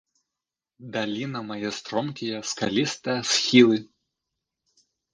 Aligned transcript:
Даліна 0.95 1.39
мае 1.51 1.69
стромкія, 1.81 2.39
скалістыя 2.55 3.19
схілы. 3.35 3.77